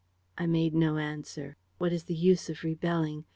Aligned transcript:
.'"I 0.39 0.47
made 0.47 0.73
no 0.73 0.97
answer. 0.97 1.57
What 1.77 1.93
is 1.93 2.05
the 2.05 2.15
use 2.15 2.49
of 2.49 2.63
rebelling? 2.63 3.25